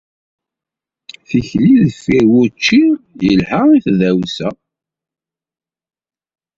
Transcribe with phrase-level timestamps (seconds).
[1.27, 2.81] Tikli deffir wučči
[3.21, 4.49] yelha i tdawsa.